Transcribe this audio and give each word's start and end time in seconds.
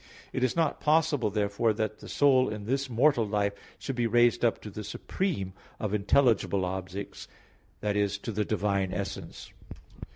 It 0.33 0.43
is 0.43 0.55
not 0.55 0.79
possible, 0.79 1.29
therefore, 1.29 1.73
that 1.73 1.99
the 1.99 2.09
soul 2.09 2.49
in 2.49 2.65
this 2.65 2.89
mortal 2.89 3.23
life 3.23 3.53
should 3.77 3.95
be 3.95 4.07
raised 4.07 4.43
up 4.43 4.59
to 4.61 4.71
the 4.71 4.83
supreme 4.83 5.53
of 5.79 5.93
intelligible 5.93 6.65
objects, 6.65 7.27
i.e. 7.83 8.07
to 8.07 8.31
the 8.31 8.43
divine 8.43 8.91
essence. 8.95 9.53